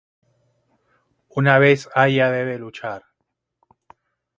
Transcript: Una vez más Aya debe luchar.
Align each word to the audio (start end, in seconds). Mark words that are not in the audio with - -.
Una 1.35 1.59
vez 1.59 1.85
más 1.85 1.93
Aya 1.95 2.31
debe 2.31 2.57
luchar. 2.57 3.03